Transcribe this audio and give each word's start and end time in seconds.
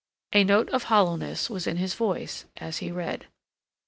A 0.33 0.43
note 0.43 0.67
of 0.71 0.85
hollowness 0.85 1.47
was 1.47 1.67
in 1.67 1.77
his 1.77 1.93
voice 1.93 2.45
as 2.57 2.79
he 2.79 2.91
read. 2.91 3.27